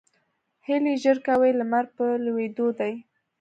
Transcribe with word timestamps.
هلئ 0.65 0.95
ژر 1.03 1.17
کوئ! 1.25 1.51
لمر 1.59 1.85
په 1.95 2.05
لوېدو 2.23 2.67
دی 2.79 2.93